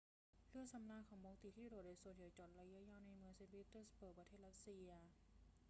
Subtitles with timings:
[0.49, 4.89] เรือสำราญบอลติกที่โดดเด่นส่วนใหญ่จอดพักระยะยาวในเมืองเซ็นต์ปีเตอร์สเบิร์ก ประเทศรัสเซีย